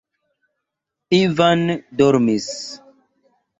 [1.19, 1.63] Ivan
[1.97, 2.51] dormis.